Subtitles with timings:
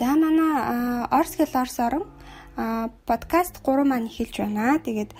[0.00, 2.04] За манай Орс хэл Орс орон
[3.04, 4.80] подкаст 3 маань эхэлж байна.
[4.80, 5.12] Тэгээд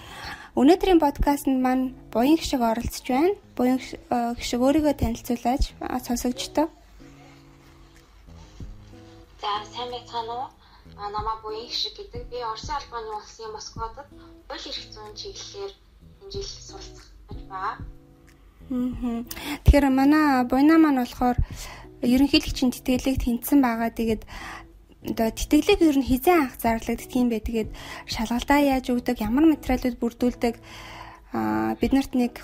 [0.56, 3.36] өнөөдрийн подкастт маань буян гişиг оролцож байна.
[3.56, 3.76] Буян
[4.40, 5.76] гişиг өөрийгөө танилцуулаач
[6.08, 6.72] сонсогчдоо.
[9.42, 10.48] За сайн байцгаана уу?
[10.96, 12.32] Намаа буян гişиг гэдэг.
[12.32, 13.92] Би Оросын албаны улсын Москвад
[14.48, 15.72] хууль эрх зүйн чиглэлээр
[16.24, 17.84] энэ жил суралцах гэж байна.
[19.60, 21.36] Тэгэхээр манай буйна маань болохоор
[22.00, 23.92] ерөнхийлөгчийн тэтгэлэг тэнцсэн байгаа.
[23.92, 24.24] Тэгээд
[25.04, 26.56] одоо тэтгэлэг ер нь хизээ анх
[27.32, 27.40] бэ.
[27.40, 27.70] Тэгээд
[28.04, 30.54] шалгалтаа яаж өгдөг, ямар материалууд бүрдүүлдэг
[31.32, 32.34] а бид нарт нэг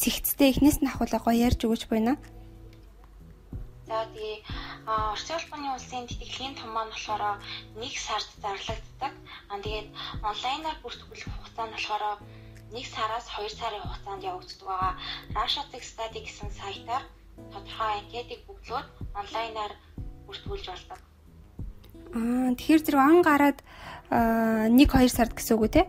[0.00, 2.16] цэгцтэй эхнээс нь ахуулаа гоё ярьж өгөөч байна.
[3.84, 4.40] За тэгээ
[4.88, 7.38] Орсын улбаны улсын тэтгэлгийн том маань болохоор
[7.76, 9.12] нэг сард зарлагддаг.
[9.52, 9.88] Аа тэгээд
[10.24, 12.04] онлайнаар бүртгүүлэх хугацаа нь болохоор
[12.74, 14.92] нэг сараас 2 сарын хугацаанд явагддаг байгаа.
[15.36, 17.04] Russia Tech Study гэсэн сайтаар
[17.52, 18.88] тодорхой анкетыг бүглөөд
[19.20, 19.72] онлайнаар
[20.26, 21.00] бүртгүүлж болдог.
[22.14, 23.58] Аа тэгэхээр зэрэг он гараад
[24.10, 25.82] 1 2 сард гэсэн үг үү те?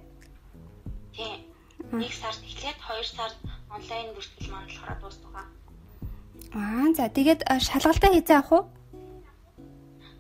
[1.14, 1.46] Тийм.
[1.94, 3.38] 1 сард эхлээд 2 сард
[3.70, 5.46] онлайн бүртгэл маань болохоор дуустгаа.
[6.58, 8.64] Аа за тэгээд шалгалтаа хийзээ авах уу?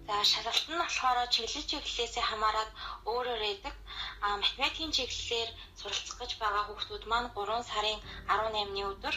[0.06, 2.70] За шалгалт нь болохоор чиглэл чиглэлээсээ хамаарат
[3.10, 3.76] өөрөөр байдаг.
[4.22, 9.16] А математикийн чиглэлээр суралцах гэж байгаа хүүхдүүд маань 3 сарын 18-ны өдөр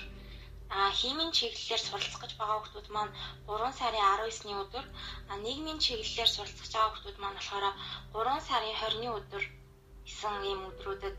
[0.71, 3.13] а химийн чиглэлээр суралцах гэж байгаа хүмүүс маань
[3.49, 4.87] 3 сарын 19-ны өдөр
[5.31, 7.65] а нийгмийн чиглэлээр суралцах байгаа хүмүүс маань болохоор
[8.13, 9.45] 3 сарын 20-ны өдөр
[10.05, 11.17] исэн ийм өдрүүдэд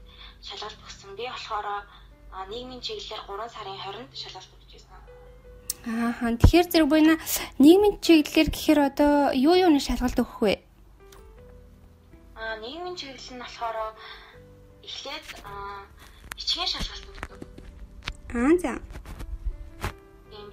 [0.48, 1.18] шалгалт өгсөн.
[1.18, 1.68] Би болохоор
[2.52, 5.02] нийгмийн чиглэлээр 3 сарын 20-нд шалгалт өгч байсан.
[5.90, 7.16] Аа тэгэхээр зэрэг буйна
[7.58, 10.54] нийгмийн чиглэлээр гэхээр одоо юу юуны шалгалт өгөх вэ?
[12.38, 13.78] Аа нийгмийн чиглэл нь болохоор
[14.86, 15.26] эхлээд
[16.38, 17.42] бичгийн шалгалт өгдөг.
[18.38, 18.74] Аа за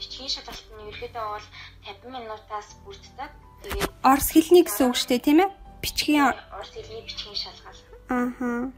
[0.00, 1.46] бичгийн шалгалт нь ерөөдөө бол
[1.84, 3.30] 50 минутаас бүрддэг.
[3.62, 5.50] Тэгээд Орос хэлний гэсэн үг шүү дээ, тийм ээ?
[5.82, 6.24] Бичгийн
[6.56, 7.84] Орос хэлний бичгийн шалгалт.
[8.12, 8.70] Ааха.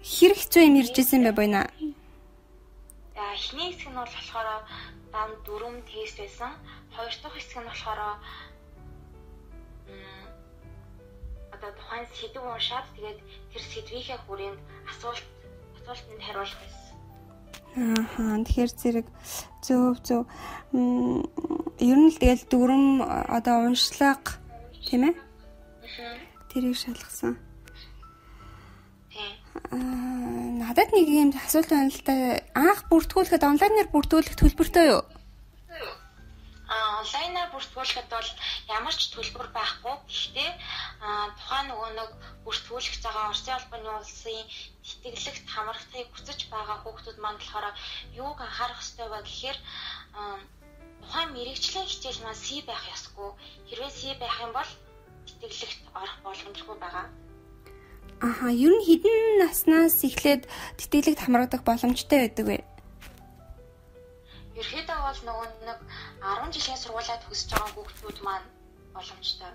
[0.00, 1.60] Хэр хэцүү юм иржсэн бэ бойна?
[3.16, 4.48] За эхний хэсэг нь бол болохоор
[5.12, 6.52] дам дөрөв тест байсан.
[6.94, 8.00] Хоёр дахь хэсэг нь болохоор
[11.60, 13.18] одоо тухайн сэдв уншаад тэгээд
[13.52, 15.26] тэр сэдвийнхээ хүрээнд асуулт
[15.76, 16.79] асуултанд хариулах байсан
[17.78, 19.06] Аа тэгэхээр зэрэг
[19.62, 20.22] зөв зөв
[20.74, 24.42] ер нь л тэгэл дүрм одоо уншлага
[24.90, 25.14] тийм ээ
[26.50, 27.38] тэрийг шалгасан.
[29.70, 32.42] Аа надад нэг юм асуулт байна л да.
[32.58, 35.02] Анх бүртгүүлэхэд онлайнаар бүртгүүлэх төлбөртэй юу?
[37.60, 38.30] Бүртгүүлэхэд бол
[38.72, 39.94] ямар ч төлбөр байхгүй.
[40.08, 40.50] Гэхдээ
[41.36, 42.10] тухайн нөгөө нэг
[42.48, 44.48] бүртгүүлэх цагаан Оросын албаны улсын
[45.04, 47.76] тэтгэлэгт хамрахтыг хүсэж байгаа хүүхдүүд маань болохоор
[48.16, 49.58] юуг анхаарах ёстой вэ гэхээр
[51.04, 53.30] тухайн мэрэгчлийн хичээл маань C байх ёсгүй.
[53.68, 54.70] Хэрвээ C байх юм бол
[55.28, 57.06] тэтгэлэгт орох боломжгүй байгаа.
[58.24, 60.48] Аха, ер нь хідэн наснаас эхлээд
[60.80, 62.58] тэтгэлэгт хамрагдах боломжтой байдаг вэ?
[64.60, 65.78] Ерхийдөө бол нөгөө нэг
[66.20, 68.48] 10 жилийн сургуулаа төгсөж байгаа хүүхдүүд маань
[68.92, 69.52] боломжтой.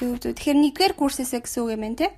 [0.00, 0.32] Зөв зөв.
[0.32, 2.10] Тэгэхээр нэгдүгээр курсээсээ гэсэн үг юм байна тий?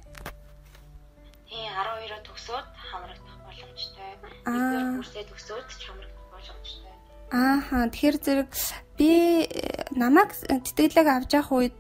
[1.51, 4.11] Тий, 12-оо төгсөөд хамрагдах боломжтой.
[4.47, 6.95] Нэгдүгээр курсээ төгсөөд ч хамрагдах боломжтой.
[7.35, 8.51] Ааха, тэгэхээр зэрэг
[8.95, 9.11] би
[9.51, 11.79] э, намайг тэтгэлэг авч явах үед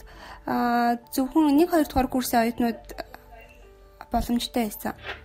[1.14, 2.82] зөвхөн 1 2 дугаар курсын оюутнууд
[4.10, 4.98] боломжтой байсан.
[4.98, 5.21] Аа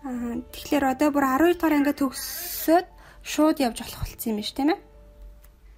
[0.00, 2.86] тэгэхээр одоо бүр 12 дугаар ангид төгсөөд
[3.20, 4.80] шууд явж болох болсон юм биш тийм ээ?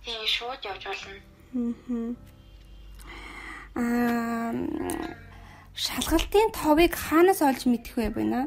[0.06, 2.14] Тийм шууд явж болно.
[3.74, 4.54] Аа
[5.74, 8.46] шалгалтын товыг хаанаас олж мэдэх вэ байна?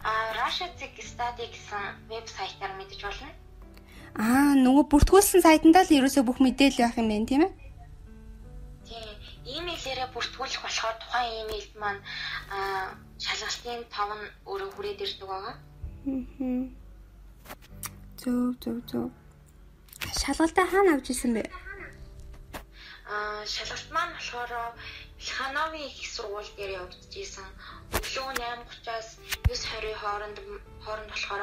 [0.00, 3.28] Аа Russia Tech Study гэсэн вебсайтаар мэдэж болно.
[4.16, 7.63] Аа нөгөө бүртгүүлсэн сайтандаа л ерөөсөө бүх мэдээлэл байх юм байна тийм ээ?
[9.46, 12.00] Имэйлээрээ бүртгүүлэх болохоор тухайн имэйлд маань
[13.24, 15.54] шалгалтын тав нь өөрөө хүрээд ирдэг байгаа.
[18.20, 19.06] Зөв зөв зөв.
[20.20, 21.42] Шалгалтаа хаана авч ирсэн бэ?
[23.14, 24.52] Аа шалгалт маань болохоор
[25.20, 27.48] Илхановын их сургууль дээр явагдчихсан.
[27.96, 29.08] Өглөө 8:30-аас
[29.48, 30.38] 9:20 хооронд
[30.84, 31.42] хооронд болохоор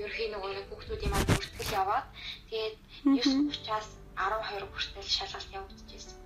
[0.00, 2.06] ерөнхий нөгөө нэг хүүхдүүдийн маань бүртгэл яваад
[2.50, 2.74] тэгээд
[3.04, 6.18] 9:30-аас 12 хүртэл шалгалт явагдчихсан.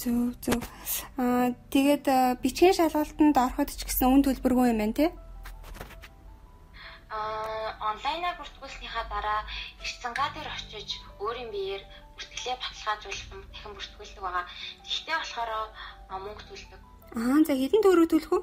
[0.00, 0.62] Зөв зөв.
[1.20, 2.06] Аа тэгээд
[2.42, 5.10] бичгийн шалгалтанд ороход ч гэсэн үн төлбөргүй юм байна тий?
[7.12, 9.40] Аа онлайнаар бүртгүүлснийхаа дараа
[9.84, 10.88] эрцэнгаа дээр очиж
[11.20, 11.82] өөрийн биеэр
[12.16, 14.44] бүртгэлээ баталгаажуулсан дахин бүртгүүлдэг байгаа.
[14.86, 15.50] Тэгтээ болохоор
[16.24, 16.80] мөнгө төлдөг.
[17.20, 18.40] Аа за хэдэн төгрөг төлөх вэ?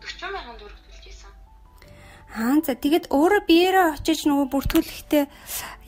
[0.00, 0.93] 40 мянган төгрөг исэн.
[2.32, 5.24] Аа за тэгэд өөрөө биеэрээ очиж нөгөө бүртгүүлэхдээ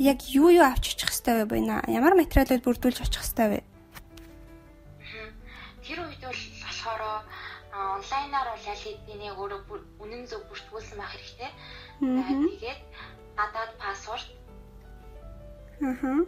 [0.05, 1.83] яг юу юу авч очих хэвтэй вэ байна?
[1.89, 3.61] Ямар материалууд бүрдүүлж очих хэвтэй вэ?
[5.83, 7.03] Тэр үед бол болохоор
[7.73, 9.61] онлайнаар бол аль хэдийн өөрөө
[9.99, 11.51] үнэн зөв бүртгүүлсэн байх хэрэгтэй.
[12.01, 12.81] Тэгээд
[13.35, 14.29] гадаад пассворд.
[15.83, 16.23] Аа.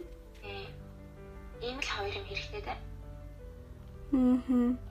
[1.61, 2.79] Ийм л хоёр юм хэрэгтэй дээ.
[4.13, 4.88] Аа.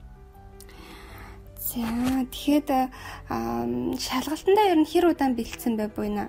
[1.69, 1.85] За
[2.33, 2.69] тэгэхэд
[4.01, 6.25] шалгалтандаа ер нь хэр удаан бэлдсэн бай буйна?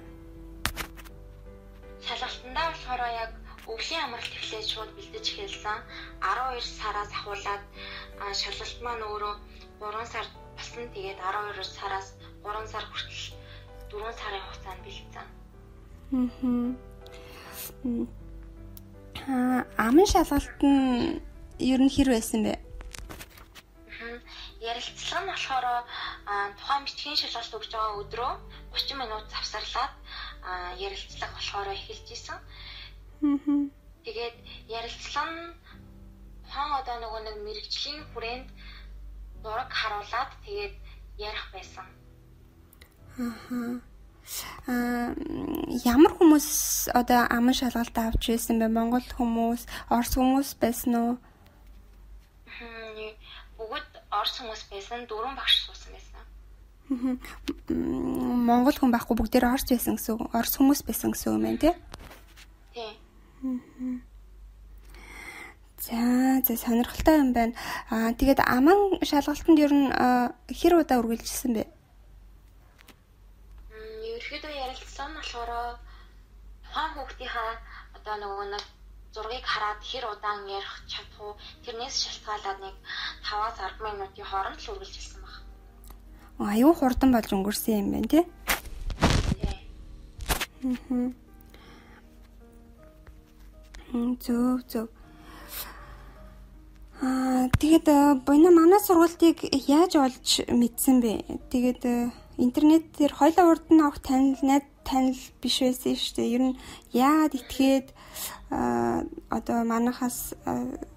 [2.04, 3.32] Шалгалтандаа болохоор яг
[3.64, 5.80] өвлийн амралт эхлээд шууд бэлдэж эхэлсэн.
[6.20, 7.62] 12 сараас ахуулаад
[8.36, 9.34] шалгалт маань өөрөө
[9.80, 10.26] 3 сар
[10.60, 10.84] басан.
[10.92, 12.06] Тэгээд 12 сараас
[12.44, 13.32] 3 сар хүртэл
[13.96, 15.26] 4 сарын хугацаанд бэлдсэн.
[19.24, 19.64] Аа.
[19.88, 21.16] Амын шалгалт нь
[21.72, 22.69] ер нь хэр байсан бэ?
[24.60, 25.66] Ярилцлага нь болохоор
[26.60, 28.32] тухайн бичгийн шалгалт өгж байгаа өдрөө
[28.76, 29.94] 30 минут завсарлаад
[30.86, 32.38] ярилцлага болохоор эхэлж исэн.
[34.04, 34.36] Тэгээд
[34.68, 35.56] ярилцлага нь
[36.44, 38.48] тухайн одоо нөгөө нэг мэрэгжлийн хүрээнд
[39.42, 40.74] зураг харуулад тэгээд
[41.16, 41.86] ярих байсан.
[44.68, 45.12] Аа
[45.94, 46.48] ямар хүмүүс
[47.00, 48.68] одоо аман шалгалт авч байсан бэ?
[48.68, 51.12] Монгол хүмүүс, Орос хүмүүс байсан уу?
[54.20, 56.24] Орос хүмүүс байсан, дөрвөн багш суусан байсан.
[58.50, 60.28] Монгол хүн байхгүй бүгдээр Орос байсан гэсэн үг.
[60.36, 61.74] Орос хүмүүс байсан гэсэн үг юм тий?
[62.74, 62.92] Тий.
[65.80, 65.96] За,
[66.44, 67.54] за сонирхолтой юм байна.
[67.88, 69.88] Аа тэгээд аман шалгалтанд ер нь
[70.52, 71.64] хэр удаа үргэлжилсэн бэ?
[73.72, 75.80] Мм, ерөөхдөө ярилцсан болохоор
[76.68, 77.50] хаан хүүхдийнхаа
[77.96, 78.64] одоо нөгөө нэг
[79.14, 81.34] зургийг хараад хэр удаан ярих чадах уу
[81.64, 82.74] тэрнээс шалтгаалаад нэг
[83.26, 85.34] 5-аас 10 минутын хооронд л үргэлжилсэн баг.
[86.38, 88.24] Аюу хурдан болж өнгөрсөн юм байна тий?
[93.90, 94.86] Хм зөв зөв.
[97.02, 101.12] Аа тэгээд боно манай сургалтыг яаж олж мэдсэн бэ?
[101.50, 101.82] Тэгээд
[102.38, 106.34] интернет дээр хоёлаа урд нь авах танил найз танил биш байсан шүү дээ.
[106.36, 106.58] Ер нь
[106.92, 107.86] яагаад итгээд
[109.38, 110.34] одоо манахаас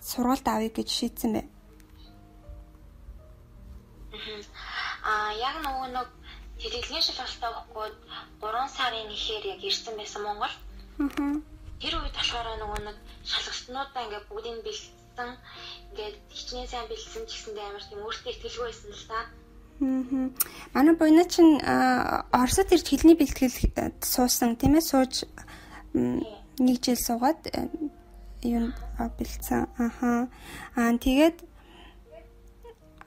[0.09, 1.41] сургалт авъя гэж шийдсэн бэ?
[5.11, 6.09] Аа яг нөгөө нэг
[6.61, 7.89] хэрэглэн шалгалтаа өгөхгүй
[8.41, 10.55] 3 сарын нэхээр яг ирсэн байсан Монгол.
[11.81, 12.97] Тэр үед болохоор нөгөө нэг
[13.31, 15.29] шалгалтнуудаа ингээд бүгдийг бэлдсэн
[15.91, 19.19] ингээд хичнээн сайн бэлдсэн ч гэсэндээ амар тийм өөртөө ихтгэлгүй байсан л та.
[19.19, 19.42] Аа
[19.79, 21.59] Манай буйна чинь
[22.31, 25.25] Оросд ирж хэлний бэлтгэл э, суусан тийм ээ сууж
[25.93, 27.67] нэг жил суугаад э,
[28.43, 29.67] юу бэлдсэн.
[29.77, 30.29] Аха.
[30.75, 31.41] Аа тэгээд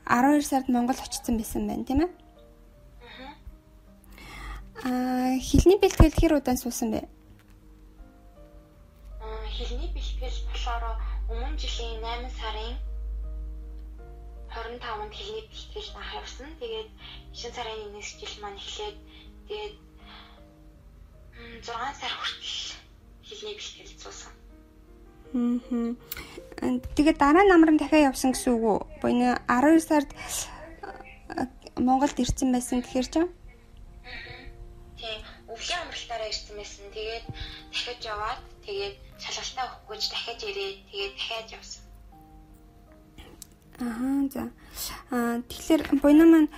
[0.07, 2.11] 12 сард Монгол очсон байсан байна тийм ээ.
[4.85, 7.09] Аа хэлний бэлтгэл хэр удаан суусан бэ?
[9.55, 10.85] Хэлний бэлтгэл болохоор
[11.31, 12.75] өмнө жилийн 8 сарын
[14.67, 16.51] 25-нд хэлний бэлтгэл анх явсан.
[16.59, 16.91] Тэгээд
[17.31, 18.97] 9 сарын 1-ээс жил маань эхлээд
[19.47, 19.75] тэгээд
[21.63, 22.59] 6 сар хүртэл
[23.27, 24.33] хэлний бэлтгэл зуусан.
[25.33, 25.95] Хм.
[26.97, 28.79] Тэгээд дараа намрын дахиад явсан гэсэн үг үү?
[29.03, 30.11] Буйны 12 сард
[31.77, 33.31] Монголд ирсэн байсан гэхээр чинь
[34.97, 35.21] Тийм,
[35.53, 36.89] өвлийн амралтаараа ирсэн байсан.
[36.97, 37.25] Тэгээд
[37.73, 41.86] дахиад яваад тэгээд шалгалтаа өгөхгүйж дахиад ирээд тэгээд дахиад явсан.
[43.81, 44.49] Аа за.
[45.13, 46.49] Аа тэгэхээр буйна маань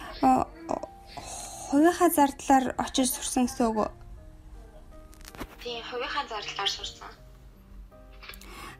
[1.67, 3.91] хувийнхаа зардлаар очиж сурсан гэсэн үг үү?
[5.63, 7.11] Тийм, хувийнхаа зардлаар сурсан.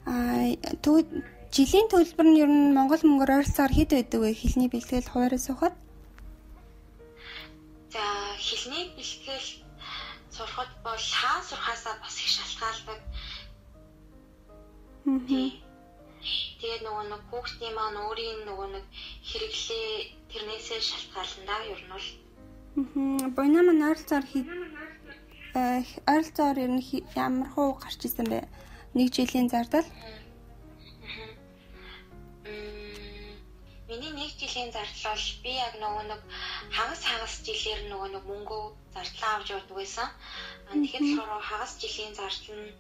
[0.07, 4.31] Аа тэгвэл жилийн төлбөр нь ер нь Монгол мөнгөөр ойролцоогоор хэд байдаг вэ?
[4.39, 5.75] Хэлний бэлтгэл хуваараа суухад?
[7.91, 8.03] За,
[8.39, 9.49] хэлний бэлтгэл
[10.31, 13.01] сурахад бол хаан сурхаасаа бас их шалтгаалдаг.
[15.27, 15.68] Тийм
[16.69, 18.85] Тэгээд нөгөө нэг хүүхдийн маань өөрийн нөгөө нэг
[19.25, 19.89] хэрэглээ
[20.29, 22.09] тэрнээсээ шалтгаална да ер нь бол.
[22.77, 23.33] Аа.
[23.37, 24.27] Буйна маань ойролцоогоор
[25.57, 25.81] э
[26.13, 26.85] ойролцоогоор ер нь
[27.17, 28.45] ямар хуу гарч исэн бэ?
[28.93, 29.89] Нэг жилийн зардал?
[33.89, 36.21] Миний нэг жилийн зардал бол би яг нөгөө нэг
[36.77, 38.59] хагас хагас жилээр нөгөө нэг мөнгө
[38.93, 40.09] зардлаа авч явдаг байсан.
[40.69, 41.17] Тэгэхээр
[41.49, 42.77] хагас жилийн зардал нь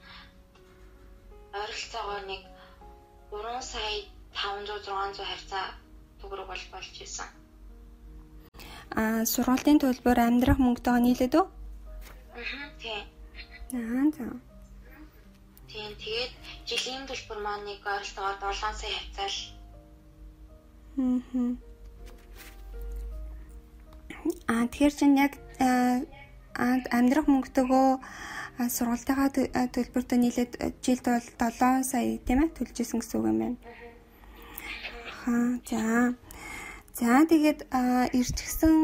[1.57, 2.43] ойролцоогоор нэг
[3.31, 5.67] 3 сая 500 600 хавцаа
[6.21, 7.29] төгрөг бол болж исэн.
[9.01, 11.47] Аа сургалтын төлбөр амьдрах мөнгөтэйгээ нийлээд үү?
[12.41, 13.05] Аа тийм.
[13.77, 14.27] Аа за.
[15.71, 16.33] Тийм тэгээд
[16.69, 19.39] жилийн төлбөр маань нэг ойролцоогоор 7 сая хавцаа л.
[20.99, 21.53] Аа.
[24.53, 25.33] Аа тэгэхээр чинь яг
[26.59, 27.89] амьдрах мөнгөтэйгөө
[28.67, 29.29] сургалтынхаа
[29.75, 33.59] төлбөртөө нийлээд жилд бол 7 сая тийм ээ төлж исэн гэсэн үг юм байна.
[35.31, 36.15] Аа за.
[36.99, 37.71] За тэгээд
[38.19, 38.75] ирчихсэн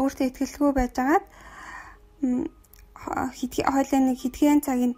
[0.00, 1.24] өөртөө ихтгэлгүй байжгаад
[3.04, 4.96] хойлоо нэг хэдхэн цагийн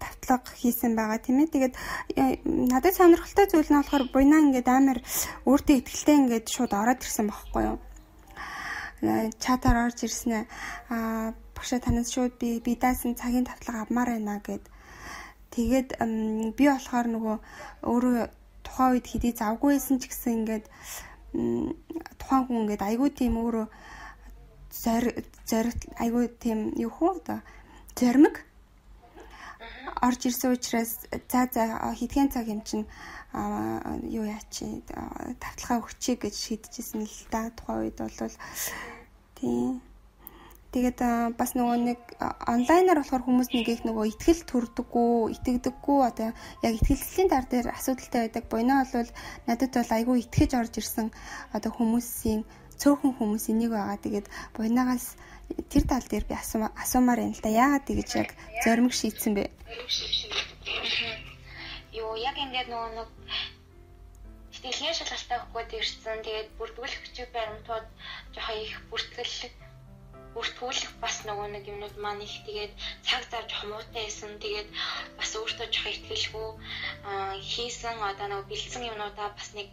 [0.00, 1.52] тавтлага хийсэн байгаа тийм ээ.
[1.52, 1.74] Тэгээд
[2.72, 4.98] надад сонирхолтой зүйл нь болохоор буйнаа ингээд амар
[5.44, 7.78] өөртөө ихтгэлтэй ингээд шууд ороод ирсэн байхгүй юу?
[9.44, 10.46] Чатаар орж ирсэн
[10.88, 14.64] аа багшаа танаас шууд би би даасан цагийн тавтлага авмаар байна гэд.
[15.52, 15.88] Тэгээд
[16.56, 17.36] би болохоор нөгөө
[17.84, 18.18] өөрөө
[18.64, 20.66] тухайн үед хэдий завгүй байсан ч гэсэн ингээд
[22.20, 23.66] тухайн хүн ингээд айгүй тийм өөрөө
[25.50, 27.38] зориг айгүй тийм юу хөө одоо
[27.96, 28.36] зоримог
[30.06, 30.92] орж ирсэн учраас
[31.32, 31.64] за за
[31.98, 32.84] хэдхэн цаг юм чинь
[33.32, 34.82] юу яа чи
[35.42, 38.34] тавталгаа өгчий гэж шийдчихсэн л да тухайн үед бол
[39.38, 39.82] тийм
[40.76, 41.00] Тэгээд
[41.40, 47.32] бас нөгөө нэг онлайнаар болохоор хүмүүс нэг их нөгөө ихтгэл төрдөггүй, итгэдэггүй одоо яг ихтгэлцлийн
[47.32, 48.44] тар дээр асуудалтай байдаг.
[48.52, 49.08] Буйнаа бол
[49.48, 51.08] надад бол айгүй итгэж орж ирсэн
[51.56, 52.44] одоо хүмүүсийн
[52.76, 54.04] цөөхөн хүмүүсийн нэг байгаа.
[54.04, 55.16] Тэгээд буйнаагаас
[55.72, 57.56] тэр тал дээр би асуумаар байна л да.
[57.56, 58.28] Яагаад тэгэж яг
[58.60, 59.44] зоримог шийдсэн бэ?
[62.02, 63.08] Юу яг ингээд нөгөө нэг
[64.52, 66.18] сэтгэлгээ шалгалтаа өгөхөд ирсэн.
[66.24, 67.86] Тэгээд бүрдүүлэх хүчиг баримтууд
[68.34, 69.34] жоохон их бүртгэл
[70.34, 72.72] бүртгүүлэх бас нөгөө нэг юмнууд маань их тэгээд
[73.06, 74.32] цаг зав жоох муутай байсан.
[74.44, 74.68] Тэгээд
[75.18, 76.48] бас өөртөө жоох ихтгэлгүй
[77.50, 79.68] хийсэн одоо нөгөө бэлдсэн юмнуудаа бас нэг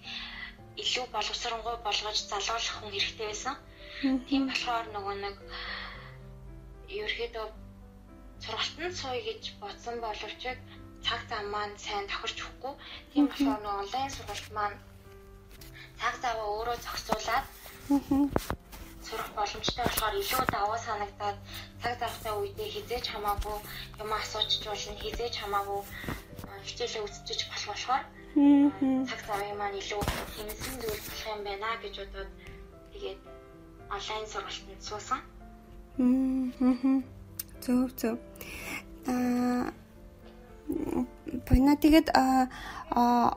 [0.82, 3.56] илүү боловсронгуй болгож залгуулах хүн хэрэгтэй байсан.
[4.28, 5.36] Тийм болохоор нөгөө нэг
[7.02, 7.48] ерөөдөө
[8.44, 10.42] сургалтанд сууя гэж бодсон боловч
[11.06, 12.74] цаг зав маань сайн тохирч өгөхгүй.
[13.12, 14.78] Тийм болохоор нөгөө онлайн сургалт маань
[16.00, 17.46] цаг заваа өөрөө зохицуулаад
[19.06, 21.38] сурах боломжтой болохоор илүү даваа санагдаад
[21.82, 23.58] цаг завтай үедээ хизээж хамаагүй
[24.02, 25.82] юм асуучч болно хизээж хамаагүй
[26.68, 28.04] хичээлээ үзчихэж болох болохоор
[29.10, 30.02] цаг завын маань илүү
[30.36, 32.32] хэмнэсэн зүйл болох юм байна гэж бодоод
[32.94, 33.20] тэгээд
[33.96, 35.20] онлайн сургалтанд суусан.
[35.98, 37.04] Мм.
[37.64, 38.18] Зөв зөв.
[39.12, 39.83] Аа
[40.68, 42.08] Бина тэгээд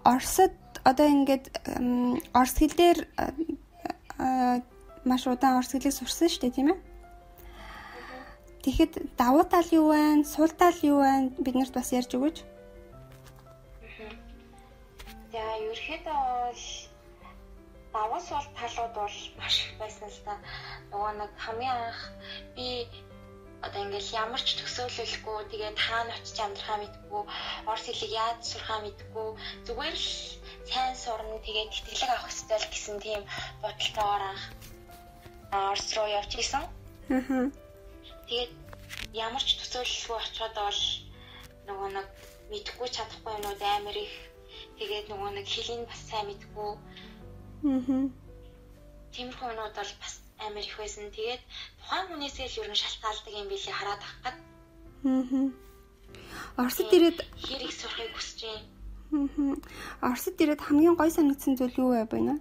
[0.04, 0.54] Оросд
[0.86, 1.44] одоо ингээд
[2.32, 2.98] орос хэл дээр
[5.04, 6.78] маш удаан орос хэлийг сурсан шүү дээ тийм ээ.
[8.62, 10.26] Тэгэхэд давуу тал юу вэ?
[10.26, 11.30] Сул тал юу вэ?
[11.38, 12.38] Бид нарт бас ярьж өгөөч.
[15.32, 16.86] За ерөөхдөө
[17.94, 20.34] давуу сул талууд бол маш их байсан л та.
[20.90, 22.00] Нөгөө нэг хамгийн анх
[22.54, 22.66] би
[23.66, 27.22] одоо ингээл ямар ч төсөөлөлгүй тэгээд хаана очиж амьдрахаа мэдгүй
[27.70, 29.28] орс хэлийг яаж сурахаа мэдгүй
[29.66, 30.10] зүгээр л
[30.70, 33.22] сайн сурна тэгээд тэтгэлэг авах хэрэгтэй л гэсэн тийм
[33.62, 34.44] бодолтойгоор анх
[35.74, 36.64] орс руу явж исэн.
[37.10, 37.50] Аа.
[38.28, 38.52] Тэгээд
[39.26, 40.82] ямар ч төсөөлөлгүй очиход бол
[41.68, 42.08] нөгөө нэг
[42.50, 44.14] мэдгүй чадахгүй юмуд амар их
[44.78, 46.70] тэгээд нөгөө нэг хэлийг бас сайн мэдгүй.
[47.66, 48.04] Аа.
[49.14, 50.14] Тиймэрхүү юмуд бол бас
[50.44, 51.10] амар их байсан.
[51.10, 51.42] Тэгээд
[51.80, 54.36] тухайн хүнээсээ л ер нь шалтгаалдаг юм билий хараад ах гад.
[55.04, 55.48] Аа.
[56.60, 58.68] Оросд ирээд хэр их сурахыг хүсэж байна.
[59.12, 60.08] Аа.
[60.08, 62.34] Оросд ирээд хамгийн гой санагдсан зүйл юу вэ байна?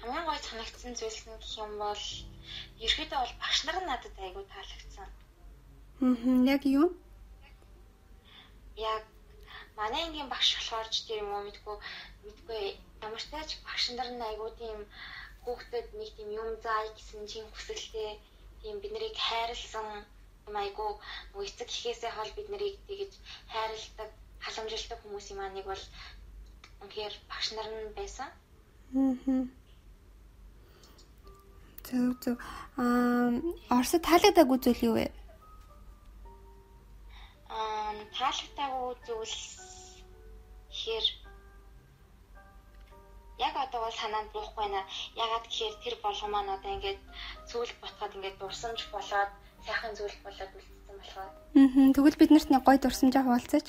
[0.00, 2.04] Хамгийн гой санагдсан зүйл нь гэх юм бол
[2.86, 5.08] ерөөдөө бол багш нар надад айгүй таалагдсан.
[6.04, 6.54] Аа.
[6.54, 6.88] Яг юу?
[8.76, 9.02] Яг
[9.78, 11.76] манай ангийн багш болохоор ч тийм юм уу мэдгүй
[12.24, 12.62] мэдгүй
[13.06, 14.78] ямар ч тач багш нар нь айгүй тийм
[15.44, 18.10] хүүхдэд нэг тийм юм заая гэсэн чинь хүсэлтэй
[18.60, 19.88] тийм бид нарыг хайрлсан
[20.64, 20.90] айгүй
[21.32, 23.12] нөгөө эцэг ихээсээ хол бид нарыг тэгэж
[23.52, 24.10] хайрладаг
[24.44, 25.84] халамжилдаг хүмүүсийн маань нэг бол
[26.82, 28.28] үнэхээр багш нар нь байсан.
[28.96, 29.44] Аа.
[31.86, 32.36] Зөв зөв.
[32.80, 33.30] Аа,
[33.74, 35.06] Оросд таалагдаагүй зүйл юу вэ?
[37.48, 39.36] Аа, таалагдаагүй зүйл
[40.80, 41.04] хэр
[43.38, 44.82] яг одоо бол санаанд буухгүй байна.
[45.18, 47.00] Ягаад гэхээр тэр болгон маань одоо ингээд
[47.50, 49.30] зүйл ботход ингээд дурсамж болоод
[49.66, 51.30] сайхан зүйл болоод үлдсэн болохоор.
[51.58, 51.94] Аа.
[51.94, 53.66] Тэгвэл бид нарт нэг гоё дурсамжаа хуваалцаач.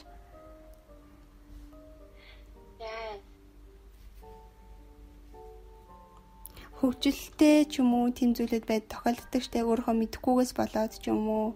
[6.76, 11.48] хөгжилтэй ч юм уу зүйлүүд байд тохиолддог штэ өөрөө мэдхгүйгээс болоод ч юм уу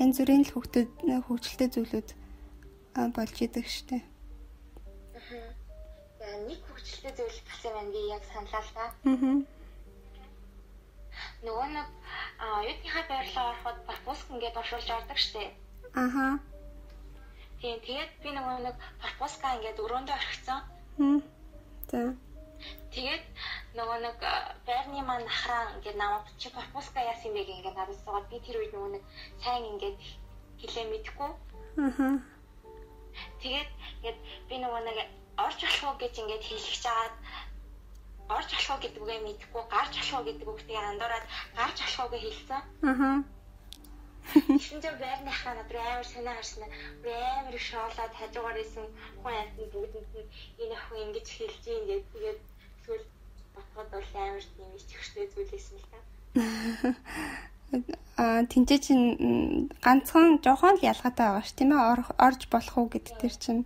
[0.00, 0.88] янз бүрийн л хөгтөд
[1.26, 2.08] хөгжилтэй зүйлүүд
[3.12, 3.98] болж идэг штэ.
[4.00, 5.65] Аа.
[6.36, 8.86] Нэг хөгжилтэй зүйл болсон байна би яг саналаа л да.
[9.08, 9.34] Аа.
[11.46, 11.88] Нөгөө нэг
[12.68, 15.44] юутынхаа байрлал ороход пропуск ингээд оршуулж ордог штэ.
[16.04, 16.26] Аха.
[17.60, 20.60] Тийм тэгээд би нөгөө нэг пропуска ингээд өрөөндөө орхисон.
[20.98, 21.20] Хм.
[21.90, 22.00] За.
[22.92, 23.24] Тэгээд
[23.78, 24.18] нөгөө нэг
[24.68, 28.72] байрны маань ахраа ингээд намайг чи пропуска яасан бэ гэнгээ надад суугаад би тэр үед
[28.76, 29.04] нөгөө нэг
[29.42, 29.98] сайн ингээд
[30.60, 31.30] хэлээ мэдэхгүй.
[31.84, 32.16] Аа.
[33.42, 33.70] Тэгээд
[34.04, 34.98] ингээд би нөгөө нэг
[35.44, 37.14] орж болох уу гэж ингээд хэлэх чагаад
[38.36, 41.26] орж болох уу гэдэг үгээ мэдэхгүй гарч болох уу гэдэг үгтийг андуураад
[41.58, 42.62] гарч болох уу гэж хэлсэн.
[42.88, 43.16] Аа.
[44.26, 46.66] Тэгсэн чинь байрны хаа надад амар санаа харсан.
[47.02, 48.86] Би амар их шоолоод хажуугаар исэн
[49.22, 50.30] хүн амтны бүгдэнд нь
[50.62, 52.40] энэ охин ингэж хэлж юм гэж тэгээд
[52.76, 53.04] эсвэл
[53.54, 55.98] ботгод бол амар тийм их төвштэй зүйлээсэн л та.
[58.16, 59.06] Аа тэнцээ чинь
[59.84, 61.82] ганцхан жоохон л ялгаатай байгаа ш тийм ээ
[62.26, 63.62] орж болох уу гэдэг төр чинь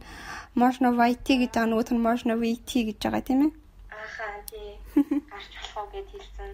[0.56, 3.52] можно вайти гэж байгаа нөгөөх нь можно вити гэж байгаа тийм ээ.
[3.92, 4.70] Ахаа тий.
[5.32, 6.50] Гарч болох уу гэж хэлсэн.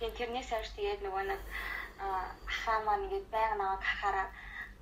[0.00, 1.40] Тийм тэрнээс хойш тэгээд нөгөө нэг
[2.48, 4.28] ахаа маань ингээд байг наваг хахаараа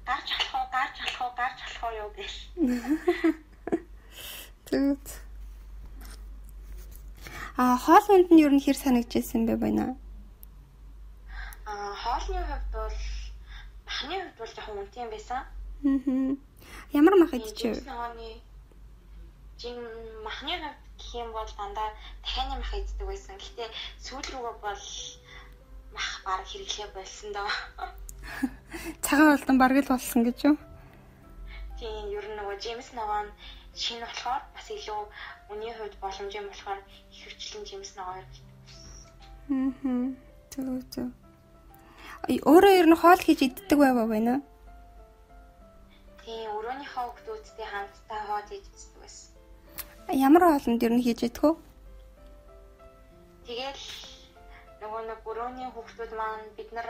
[0.09, 2.35] гарч болох уу гарч болох уу гарч болох уу юу гэж.
[4.69, 5.11] Тэгвэл
[7.59, 9.99] А хоолунд нь ер нь хэр санагдчихсэн бэ байна?
[11.69, 12.97] А хоолны хувьд бол
[13.85, 15.41] махны хувьд бол жоохон үнэтэй юм байсан.
[15.85, 16.37] Аа.
[16.97, 17.85] Ямар мах идчихв?
[19.61, 19.77] Жин
[20.25, 21.93] махны хувьд гэх юм бол дандаа
[22.25, 23.37] дахианы мах иддэг байсан.
[23.37, 23.69] Гэхдээ
[24.01, 24.85] сүүл рүүгээ бол
[25.93, 27.51] мах баг хэрэглээ болсон доо.
[29.05, 30.57] Цагаан болтон бараг л болсон гэж юу?
[31.77, 33.29] Тийм, ер нь нөгөө Джеймс ногоон
[33.77, 35.01] шинэ болохоор бас илүү
[35.53, 36.81] үний хувьд боломжтой болохоор
[37.13, 38.37] их хвчлэн Джеймс ногоо ирэх.
[39.53, 40.17] Аа.
[40.49, 41.28] Зөв зөв.
[42.29, 44.43] Өөрөө ер нь хоол хийж иддэг байв байна уу?
[46.25, 47.09] Тийм, өрөөнийхөө
[47.59, 49.33] хүмүүстэй хамтдаа хоол хийж иддэг байсан.
[50.13, 51.57] Ямар хоолнд ер нь хийж идэх вэ?
[53.49, 53.85] Тэгэл
[54.85, 56.89] нөгөө нэг өрөөний хүүхдүүд маань бид нар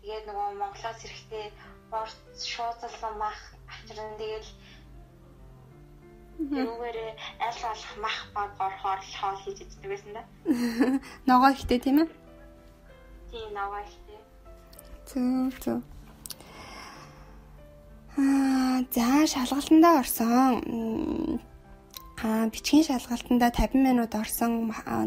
[0.00, 1.46] тэгээд нөгөө Монголоос ирэхдээ
[1.92, 2.18] борт
[2.52, 4.48] шуудалсан мах авчран тэгэл
[6.38, 7.12] Юугээрээ
[7.44, 10.22] аль болох мах баг орхоор л хоол хийж иддэг байсан да.
[11.28, 12.08] Ногоо ихтэй тийм ээ?
[13.30, 14.07] Тийм ногоо ихтэй.
[15.08, 15.80] Зөв зөв.
[18.20, 21.40] Аа за шалгалтандаа орсон.
[22.20, 24.52] Аа бичгийн шалгалтандаа 50 минут орсон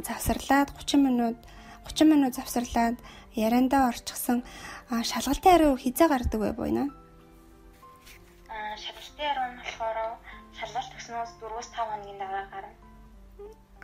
[0.07, 1.37] завсарлаад 30 минут
[1.85, 2.97] 30 минут завсарлаад
[3.35, 4.41] яриандаа орчихсон
[4.89, 6.89] шалгалтын хариу хизээ гардаг бай боёно.
[8.49, 9.97] Аа шалгалтын хариу нь болохоор
[10.57, 12.73] шалгалт өгснөөс 4-5 хоногийн дараа гарна.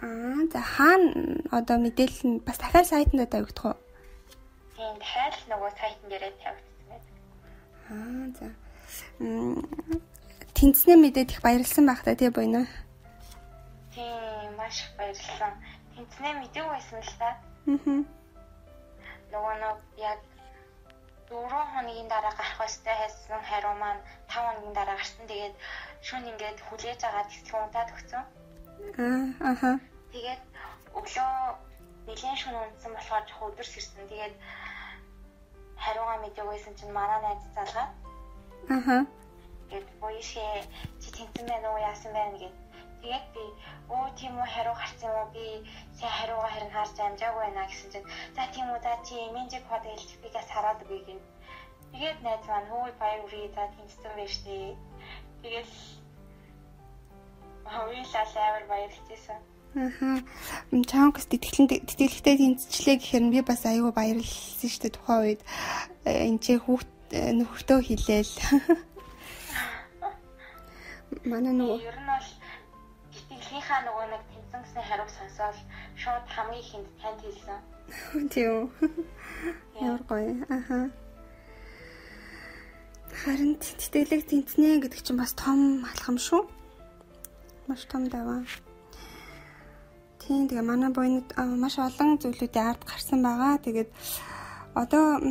[0.02, 1.10] Аа за хаана
[1.54, 3.87] одоо мэдээлэл нь бас дахиад сайтанд тавигдах уу?
[4.98, 7.14] Тийм дахиад нөгөө сайтн дээрээ тавигдсан байдаг.
[7.94, 8.48] Аа за.
[10.58, 12.66] Тэнцнээ мэдээд их баярлсан байх та тий боёно.
[13.94, 15.54] Тийм маш их баярлсан.
[15.94, 17.30] Тэнцнээ мэдээгүй байсан л та.
[17.70, 18.02] Аа.
[19.30, 20.20] Нөгөө нэг яг
[21.30, 25.30] 4 хоногийн дараа гарах ёстой байсан хариу маань 5 хоногийн дараа гарсан.
[25.30, 25.56] Тэгээд
[26.02, 28.24] шүн ингээд хүлээж агаад хэсэг унтаад өгсөн.
[28.98, 29.72] Аа аха.
[30.10, 30.42] Тэгээд
[30.98, 31.32] өглөө
[32.10, 34.10] нэгэн шүн унтсан болохоор жоо өдөр сэрсэн.
[34.10, 34.36] Тэгээд
[35.84, 37.92] хариугаа мэдээгүйсэн чинь манай найз залгаад.
[38.76, 38.98] Аха.
[39.70, 40.54] Тэгээд боёшээ
[41.02, 42.56] чи тэнцэн байна уу яасан байна гэд.
[43.02, 43.46] Тэгээд би
[43.96, 45.46] өө тийм үү хариу гарсан юм уу би
[45.98, 49.84] сайн хариугаа харин харж амжаагүй байна гэсэн чинь за тийм үү за чи эмэнжиг код
[49.88, 51.22] хэлж бигээс хараад үгүй гэв.
[51.92, 54.76] Тэгээд найз маань хөөе баяр үрээ за тэнцсэн байж тээ.
[55.42, 55.70] Тэгээд
[57.74, 59.40] хавилал амар баярлажсэн.
[59.76, 60.24] Аха.
[60.72, 65.42] Чанкс тэтгэлэн тэтгэлэгтэй тэнцчлээ гэхээр би бас аюу баярлсан шүү дээ тухайн үед
[66.08, 68.34] энэ чи хүүхд нөхөртөө хэлээл.
[71.30, 72.30] Манай нөгөө ер нь бол
[73.12, 75.58] тэтгэлгийнхаа нөгөө нэг тэнцэн гэсэн хариуг сонсоод
[75.96, 77.60] шууд хамгийн ихэнд танд хэлсэн.
[78.34, 78.72] Тийм.
[79.80, 80.34] Ямар гоё.
[80.52, 80.90] Аха.
[83.24, 86.44] Харин тэтгэлэг тэнцнэ гэдэг чинь бас том алхам шүү.
[87.68, 88.44] Маш том даваа.
[90.28, 91.32] Тийм тэгээ манай буйнууд
[91.64, 93.64] маш олон зүйлүүдийн ард гарсан байгаа.
[93.64, 93.90] Тэгээд
[94.76, 95.24] одоо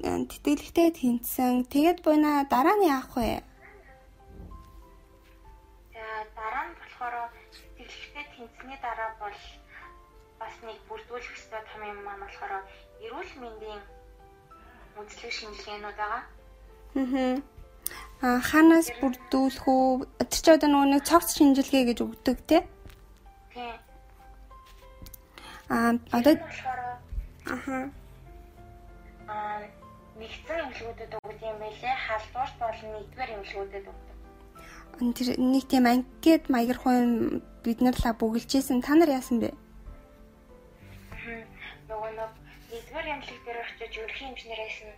[0.00, 1.68] тэтгэлэгтэй тэнцсэн.
[1.68, 3.44] Тэгээд буйна дараа нь яах вэ?
[5.92, 7.14] Дараа нь болохоор
[7.76, 9.38] тэтгэлэгтэй тэнцсэний дараа бол
[10.40, 12.64] бас нэг бүрдүүлэх ёстой том юм маань болохоор
[13.04, 13.82] эрүүл мэндийн
[15.04, 16.22] үзлэг шинжилгээнүүд байгаа.
[16.96, 17.36] Аа.
[18.24, 20.08] А ханаас бүрдүүлэх үү?
[20.32, 22.62] Тэр чи одоо нөгөө нэг цогц шинжилгээ гэж өгдөг тий?
[23.52, 23.83] Тий.
[25.68, 26.34] Аа одоо
[27.46, 27.90] аха.
[29.28, 29.60] Аа
[30.20, 31.96] нэгдсэн эмчилгүүдэд өгд юм байлээ.
[32.06, 34.18] Халдварт болон нэгдүгээр эмчилгүүдэд өгдөг.
[35.16, 38.84] Тэр нэг тийм ангид маяграхын бид нар ла бүгэлжсэн.
[38.84, 39.50] Та нар яасан бэ?
[41.88, 42.32] Нөгөө нэг
[42.70, 44.94] нэгдүгээр эмчилэг дээр очиж ерөнхий эмчнэрээс нь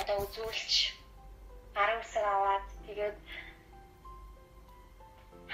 [0.00, 0.74] одоо үзүүлж
[1.76, 3.16] гарын үсэг аваад тэгээд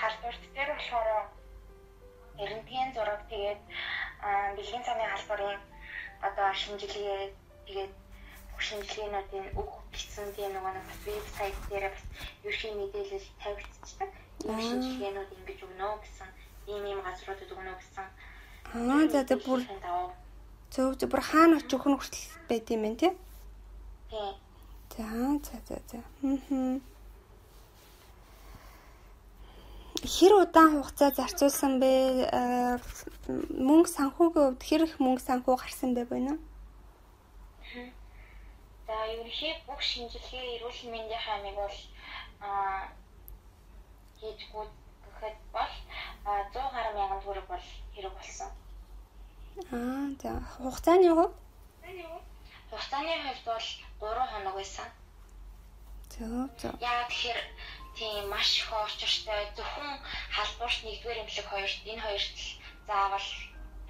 [0.01, 1.09] халдварт дээр болохоор
[2.43, 3.61] эрентгийн зураг Тэгээд
[4.57, 5.61] бэлгийн цааны халбарын
[6.27, 7.21] одоо шинжилгээ
[7.67, 7.93] тэгээд
[8.67, 12.05] шинжилгээнүүдийн үг гэсэн тийм нөгөө нэг вебсайт дээр бас
[12.49, 14.11] ерхий мэдээлэл тавигдчихдаг.
[14.49, 16.31] Ийм шинжилгээнүүд ингэж өгнө гэсэн
[16.73, 18.07] ийм ийм газруудад өгнө гэсэн.
[18.75, 19.61] Аа за за бүр
[20.73, 23.13] зөв зөв бүр хаана очих хүн хүртэл байд юм байна тий?
[24.11, 24.31] Тий.
[24.97, 25.07] За
[25.47, 25.99] за за за.
[26.23, 26.81] Хм.
[30.05, 31.91] Хэр удаан хугацаа зарцуулсан бэ?
[32.29, 32.77] Э,
[33.69, 36.37] мөнгө санхүүгийн хувьд хэр их мөнгө санхүү гарсан бэ байна?
[38.87, 41.79] За ерөнхий бүх шинжилгээ эрүүл мэндийн хаймыг бол
[42.45, 42.93] аа
[44.21, 44.67] хийжгүй
[45.05, 45.73] гэхэд бол
[46.53, 48.51] 100 гаруй мянган төгрөг бол хэрэг болсон.
[49.73, 50.31] Аа за
[50.61, 51.35] хугацааны хувьд?
[52.69, 54.89] Хугацааны хувьд бол 3 хоног байсан.
[56.13, 56.75] Зөв зөв.
[56.85, 57.41] Яа тэгэхээр
[57.99, 59.93] тийм маш их очиртай зөвхөн
[60.37, 62.49] халбуурт нэгдүгээр эмнэлэг хоёрт энэ хоёрт л
[62.89, 63.29] заавал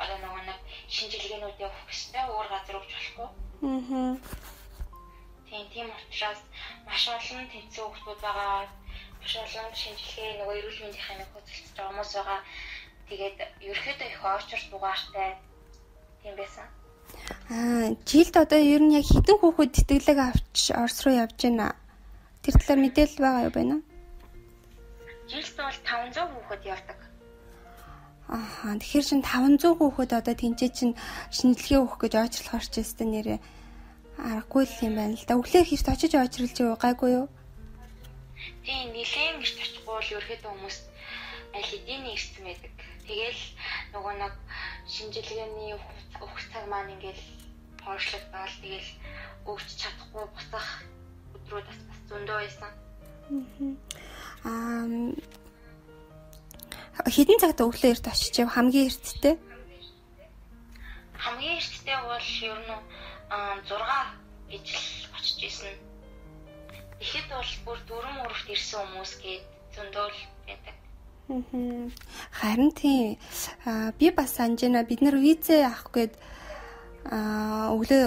[0.03, 0.61] одоо нөгөө нэг
[0.95, 3.29] шинжилгээнүүд явах хэрэгтэй өөр газар өгч болохгүй.
[3.67, 4.15] Аа.
[5.49, 6.41] Тийм тийм учраас
[6.87, 8.69] маш олон тэнцүү хүмүүс байгаа.
[9.21, 12.41] Маш олон шинжилгээ нөгөө эрүүл мэндийн хэмжээ хөдөлж байгаа хүмүүс байгаа.
[13.09, 13.39] Тэгээд
[13.71, 15.31] ерөөхдөө их очир дугаартай
[16.23, 16.67] тийм байсан.
[17.51, 21.79] Аа, жилд одоо ер нь яг хэдэн хүүхэд тэтгэлэг авч Орос руу явж байна?
[22.43, 23.77] Тэр талаар мэдээлэл байгаа юу байна?
[25.27, 26.99] Жилд бол 500 хүүхэд явдаг.
[28.31, 30.91] Аа, тэгэхээр чин 500 хүүхэд одоо тэнцээ чин
[31.35, 33.39] шинжилгээ өгөх гэж ойчлох орч өстэй нэрээ
[34.23, 35.35] аргагүй л юм байна л да.
[35.35, 37.27] Өглөө хэрт очиж ойчралж юу гайгүй юу?
[38.63, 40.79] Тийм, нилээн гэрт очихгүй бол ерөөхдөө хүмүүс
[41.55, 42.75] аль хэдийн ирсэн байдаг.
[43.07, 43.43] Тэгэл
[43.95, 44.35] нөгөө нэг
[44.95, 45.75] шинжилгээний
[46.23, 47.23] өгөх цаг маань ингээл
[47.83, 48.91] хойшлогдоод тэгэл
[49.51, 50.69] өгч чадахгүй босох
[51.35, 52.71] өдрүүд бас зөндөө байсан.
[52.71, 52.86] Аа
[57.07, 59.35] хэдэн цагт өглөө эрт очиж яв хамгийн эрттэй?
[61.19, 62.71] Хамгийн эрттэй бол ер нь
[63.67, 64.67] 6 гэж
[65.19, 65.75] очиж исэн.
[67.03, 70.77] Ихэд бол бүр дөрөв мөрөвт ирсэн хүмүүс гээд зөндөө л байдаг.
[72.39, 73.19] Харин тийм
[73.99, 76.15] би бас санаж байна бид нар визээ авах гээд
[77.75, 78.05] өглөө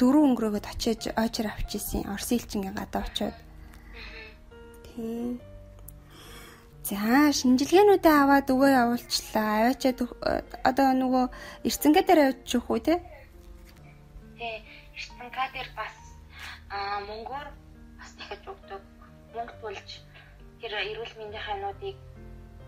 [0.00, 2.08] дөрөв өнгөрөөгд очиж ойчор авчихсан.
[2.08, 3.36] Орос элчингийн гадаа очиод.
[4.92, 5.40] Тийм.
[6.84, 9.48] За шинжилгээнүүдээ аваад өгөө явуулчлаа.
[9.72, 9.98] Аваачаад
[10.68, 11.24] одоо нөгөө
[11.64, 12.94] эрцэнгээ дээр авчих үгүй те?
[14.36, 14.56] Тий.
[14.92, 15.96] Эрцэнгээ дээр бас
[16.68, 17.48] аа мөнгөөр
[17.96, 18.82] бас дахиж өгдөг.
[19.32, 19.88] Мөнгө төлж
[20.60, 21.96] тэр эрүүл мэндийн хануудыг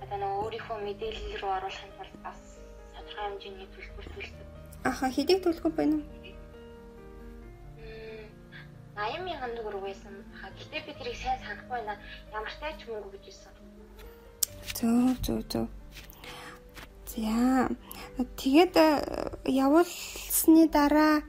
[0.02, 2.40] одоо нөгөө өөрийнхөө мэдээлэл рүү оруулахын тулд бас
[2.94, 4.48] тодорхой хэмжээний төлбөр төлдөг.
[4.88, 6.23] Аха хэдийг төлөх вэ уу?
[8.96, 10.14] 80 мянган төгрөг байсан.
[10.58, 11.94] Гэтэ би тэрийг сайн санахгүй байна.
[12.32, 13.54] Ямар тач мөнгө гэж хэлсэн.
[14.74, 15.66] Зөө зөө зөө.
[17.14, 17.70] За
[18.38, 18.88] тэгээд э,
[19.46, 21.22] явуулсны дараа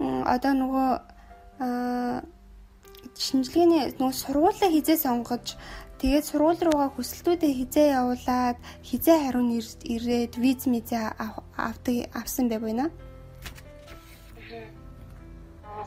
[0.00, 0.88] одоо нөгөө
[3.16, 5.56] шинжилгээний нөгөө сургуулаа хизээ сонгож
[6.00, 9.44] тэгээд сургууль руугаа хүсэлтүүдээ хизээ явуулаад хизээ хариу
[9.94, 11.16] ирээд виз мизээ
[11.56, 12.86] авдаг авсан бай байна.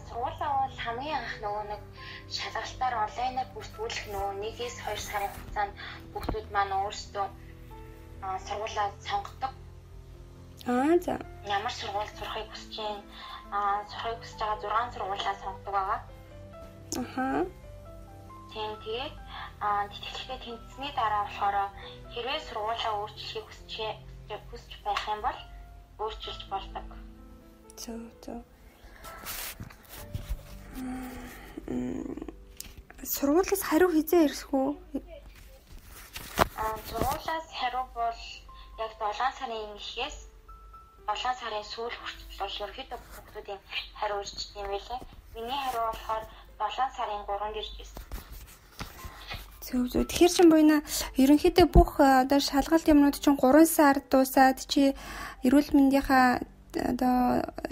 [0.10, 1.82] Сургуулаа бол хамгийн анх нөгөө нэг
[2.34, 5.74] шалгалтаар онлайнаар бүртгүүлэх нөгөө 1-ээс 2 сарын хугацаанд
[6.14, 7.28] хүүхдүүд маань өөрсдөө
[8.46, 9.54] сургуулаа сонгодог.
[10.74, 11.14] Аа за.
[11.46, 13.04] Ямар сургууль сурахыг хүсэж байна?
[13.54, 16.00] Аа сурахыг хүсэж байгаа 6 сургуулаа сонгодог байгаа.
[17.02, 17.26] Аха.
[18.52, 19.16] Тийм тэгээд
[19.62, 21.58] аа тэтгэлгээ тэнцсэний дараа болохоор
[22.14, 23.72] хэрвээ сургуулаа өөрчлөхийг хүсэж
[24.50, 25.40] хүсэж байх юм бол
[26.02, 26.88] өөрчилж болдог.
[27.78, 28.42] Зөв зөв
[33.04, 34.70] сургуулиас хариу хизээ ирэх үү?
[36.62, 38.22] Аа сургуулиас хариу бол
[38.84, 40.18] яг 7 сарын эхээс
[41.10, 41.96] 7 сарын сүүл
[42.38, 43.60] хүртэл ерөөхдөө хүмүүсийн
[44.00, 45.00] хариу ирж байлээ.
[45.36, 46.24] Миний хариу болохоор
[46.60, 48.00] 7 сарын 3-нд ирж байсан.
[49.66, 50.04] Зөв зөв.
[50.10, 50.78] Тэгэхээр чин буйна
[51.22, 54.94] ерөнхийдөө бүх одоо шалгалт юмнууд чинь 3 сар дуусаад чи
[55.46, 56.42] эрүүл мэндийнхаа
[56.92, 57.18] одоо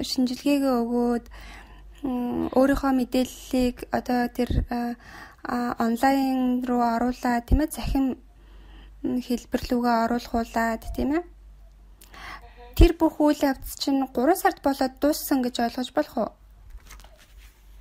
[0.09, 1.25] шинжилгээгээ өгөөд
[2.03, 4.51] өөрийнхөө мэдээллийг одоо тэр
[5.81, 8.05] онлайн руу оруулаад тийм ээ захим
[9.01, 11.23] хэлбэр рүүгээ оруулахуулаад тийм ээ
[12.77, 16.29] тэр бүх үйл явц чинь 3 сард болоод дууссан гэж ойлгож болох уу?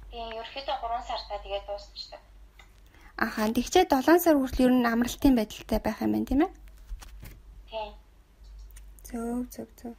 [0.09, 2.23] Тийм, ерөөхдөө 3 сартаа тэгээд дуусчихдаг.
[3.21, 6.53] Ахаа, тэгчээ 7 сар хүртэл ер нь амралтын байдалтай байх юм байна тийм ээ?
[7.69, 7.91] Тийм.
[9.05, 9.93] Зөв, зөв, зөв.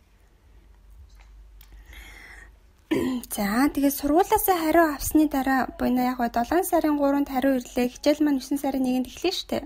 [3.35, 7.87] За тэгээд сургуулаасаа хариу авсны дараа буйна яг ба 7 сарын 3-нд хариу ирлээ.
[7.93, 9.59] Хичээл маань 9 сарын 1-нд эхлэв штэ.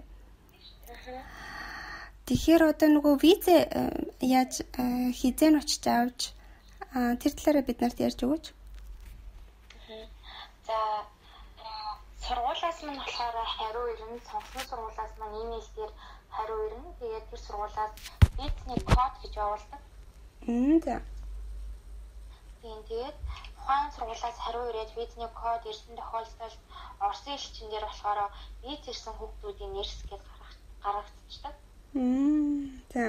[2.28, 3.44] тэгэхээр одоо нөгөө виз
[4.24, 4.54] яаж
[5.20, 6.32] хизээ нь очиж авч
[7.22, 8.46] тэр талаараа бид нарт ярьж өгөөч.
[10.67, 10.78] За
[12.24, 15.91] сургуулаас минь болохоор хариу ирнэ, сонгосон сургуулаас маань имэйл дээр
[16.36, 16.89] хариу ирнэ.
[17.00, 17.94] Тэгээд тэр сургуулаас
[18.39, 19.82] визний код гэж явуулдаг.
[20.48, 20.96] Мм за.
[22.62, 23.17] Тийм тэгээд
[23.60, 26.60] ухаан сургуулаас хариу ирээд визний код ирсэн тохиолдолд
[27.08, 28.19] Орсын элчин дээр болохоор
[28.63, 30.21] виз ирсэн хүүхдүүдийн нэрс гэж
[30.84, 31.56] гаргагдчихдаг.
[31.93, 33.04] Мм за.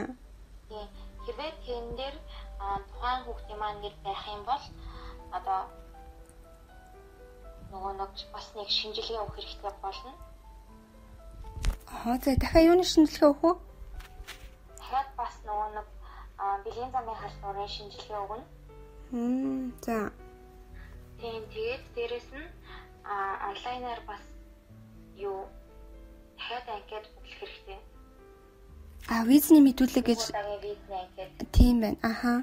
[0.68, 0.88] Тийм
[1.24, 2.16] хэрвээ тэн дээр
[2.90, 4.64] тухайн хүүхдийн маань нэр байх юм бол
[5.36, 5.60] одоо
[7.72, 10.12] нөгөө нэг бас нэг шинжилгээ өгөх хэрэгтэй болно.
[11.92, 13.56] Аа за дахиад юуны шинжилгээ өгөх үү?
[14.78, 15.88] Дахиад бас нөгөө нэг
[16.64, 18.46] бэлгийн замын халдварын шинжилгээ өгнө.
[19.12, 20.10] Мм за.
[21.20, 22.48] Тийм тэгээд дээрэс нь
[23.48, 24.24] онлайнаар бас
[25.16, 25.44] юу
[26.36, 27.80] дахиад анкет бүтлэх хэрэгтэй.
[29.12, 30.20] А визний мэдүүлэг гэж
[31.52, 32.00] тийм байна.
[32.02, 32.34] Аха.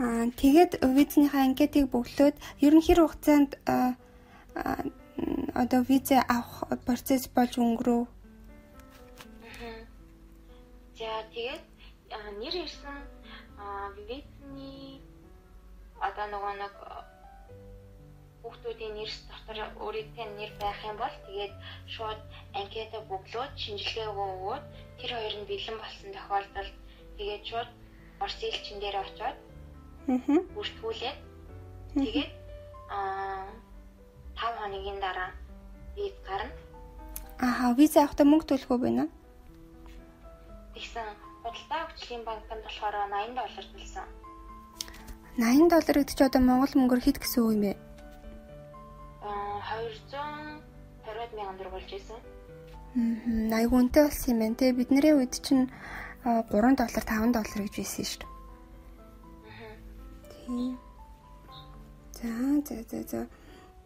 [0.00, 3.50] Аа тэгээд визнийхаа анкетыг бөглөөд ер нь хэр хугацаанд
[5.62, 8.08] одоо визээ авах процесс болж өнгөрөв?
[10.96, 11.62] За тэгээд
[12.40, 13.11] нэр ирсэн
[13.96, 15.00] визний
[16.00, 16.74] одоо нөгөө нэг
[18.42, 21.54] хүүхдүүдийн нэрс дотор өөрийнхөө нэр байх юм бол тэгээд
[21.94, 22.20] шууд
[22.58, 24.64] анкета бөглөөд шинжилгээ өгөөд
[24.98, 26.74] тэр хоёр нь бэлэн болсон тохиолдолд
[27.18, 27.70] тэгээд шууд
[28.22, 29.38] Орос элчин дээр очиод
[30.10, 30.38] Аа.
[30.54, 31.18] бүртгүүлээд
[31.94, 32.32] тэгээд
[32.90, 33.46] аа
[34.34, 35.30] 5 хоногийн дараа
[35.96, 36.50] виз гарна.
[37.38, 39.04] Аа, виз авахдаа мөнгө төлөх үү байна?
[40.74, 41.06] Тэгсэн
[41.52, 44.06] худалдаа хөгжлийн банкнд болохоор 80 доллар төлсөн.
[45.36, 47.72] 80 доллар гэдэг чи одоо монгол мөнгөөр хэд гэсэн үг юм бэ?
[49.22, 52.18] 250 мянган төгрөг болж исэн.
[52.96, 54.72] Аа, айгу үнэтэй болсон юм байна те.
[54.72, 55.68] Бидний үед чинь
[56.24, 58.30] 3 доллар 5 доллар гэж байсан шүү дээ.
[59.48, 59.76] Аа.
[60.32, 60.72] Тийм.
[62.16, 62.28] За
[62.66, 63.20] за за за.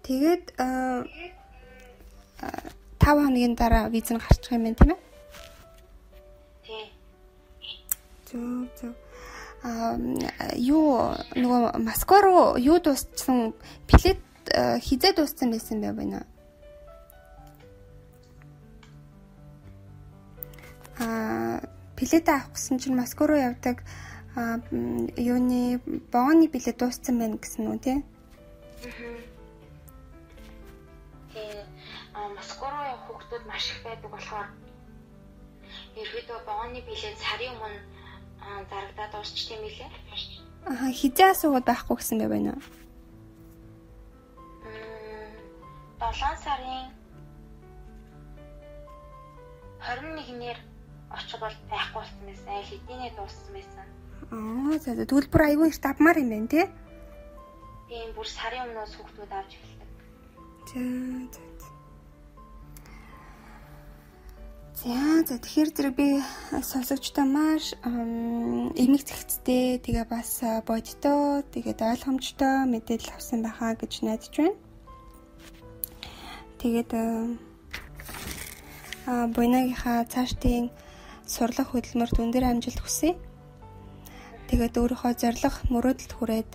[0.07, 1.03] Тэгээд аа
[2.99, 5.06] 5 хоногийн дараа виз нь гарчих юм байна тийм ээ?
[8.27, 8.95] Зөв зөв.
[9.63, 9.97] Аа
[10.55, 13.55] юу нөгөө Москва руу юу дууссан
[13.89, 14.21] билет
[14.55, 16.27] Э, хизээ дууссан байсан бай байна.
[20.99, 21.61] Аа
[21.99, 23.83] билет авах гэсэн чинь Москва руу явдаг
[25.19, 27.99] юуны бооны билет дууссан байна гэсэн үү тий?
[31.35, 31.67] Тэгээ
[32.39, 34.49] Москва руу явах хүмүүс маш их байдаг болохоор
[35.99, 37.83] ерөөдөө бооны билет сарын өмнө
[38.71, 39.91] зарагдаад дуусчт юм билээ.
[40.67, 42.53] Аа хизээ асуугаад байхгүй гэсэн бай байна.
[46.01, 46.87] 7 сарын
[49.83, 50.59] 21-ээр
[51.11, 52.49] очиход байхгүй болсон байсан.
[52.51, 53.87] Айл хэдийнэ дууссан байсан.
[54.35, 54.91] Аа за
[55.33, 56.67] бүр аюул их давмаар юм байна тий?
[57.89, 59.91] Тийм бүр сарын өмнөөс хүүхдүүд авч эхэлдэг.
[60.71, 60.83] За
[61.35, 61.56] за.
[64.77, 66.21] За за тэгэхээр зэрэг би
[66.53, 74.61] сонсогчтой маш эмэг зэгцтэй тэгээ бас бодтой тэгээд ойлгомжтой мэдээлэл авсан байхаа гэж найдаж байна.
[76.61, 76.91] Тэгээд
[79.09, 80.69] а буйнагийнхаа цаашдын
[81.25, 83.17] сурлах хөдөлмөрт өндөр амжилт хүсье.
[84.53, 86.51] Тэгээд өөрийнхөө зориг мөрөөдөлд хүрээд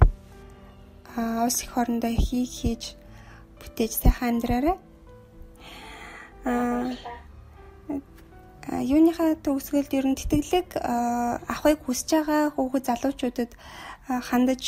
[1.18, 2.94] а улс их орондоо хий хийж
[3.58, 4.78] бүтээж сайхан амьдраарай.
[6.46, 6.94] А
[8.70, 13.52] юуныхаа төгсгөлд ер нь тэтгэлэг авахыг хүсэж байгаа хүүхэд залуучуудад
[14.08, 14.64] хандаж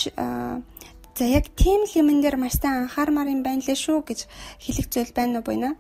[1.13, 4.25] За яг тийм л юмн дээр маш сайн анхаармаар юм байна лээ шүү гэж
[4.57, 5.77] хэлэх зүйл байна уу буйна?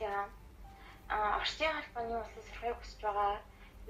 [0.00, 0.24] За.
[1.12, 3.36] А Орсын албаны улсын сургуулийг хүсэж байгаа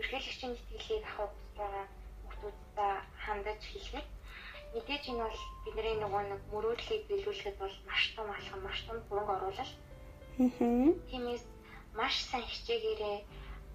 [0.03, 1.85] ерхийлэгчийн тэтгэлийг авах хүсэж байгаа
[2.27, 4.07] хүмүүстээ хандаж хэлэхэд
[4.75, 9.35] мэдээж энэ бол бидний нөгөө нэг мөрөөдлийг биелүүлэхэд бол маш том алхам, маш том хөрөнгө
[9.37, 9.75] оруулалт.
[10.43, 10.91] Аа.
[11.07, 11.45] Тиймээс
[11.99, 13.19] маш сайн хичээгээрээ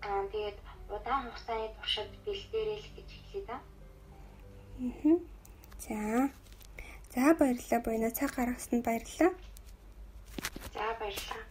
[0.08, 0.58] аа тэгээд
[0.96, 3.58] удаан хугацааны туршид бэлдээрэй л гэж хэлээ да.
[4.82, 5.18] Аа.
[5.86, 5.98] За.
[7.14, 9.32] За баярлалаа буйна цаг гаргасанд баярлалаа.
[10.74, 11.51] За баярлалаа.